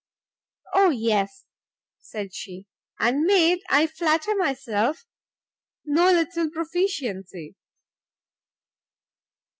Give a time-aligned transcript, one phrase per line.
[0.73, 1.45] "O yes,"
[1.99, 2.65] said she,
[2.99, 5.05] "and made, I flatter myself,
[5.85, 7.55] no little proficiency."